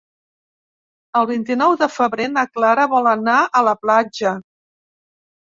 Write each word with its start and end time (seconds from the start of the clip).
El 1.19 1.27
vint-i-nou 1.31 1.75
de 1.83 1.89
febrer 1.97 2.27
na 2.37 2.45
Clara 2.57 2.87
vol 2.97 3.13
anar 3.13 3.37
a 3.61 3.63
la 3.71 3.77
platja. 3.85 4.37